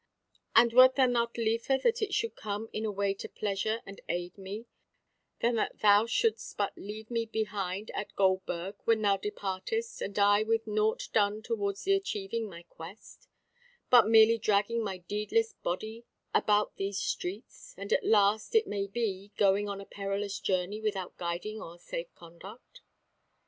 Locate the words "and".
0.55-0.73, 3.85-4.01, 10.01-10.17, 17.77-17.93